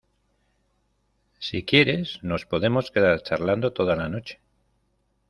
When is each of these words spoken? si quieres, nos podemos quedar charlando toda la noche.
si 1.37 1.61
quieres, 1.63 2.17
nos 2.29 2.47
podemos 2.51 2.89
quedar 2.89 3.21
charlando 3.21 3.71
toda 3.71 3.95
la 3.95 4.09
noche. 4.09 4.39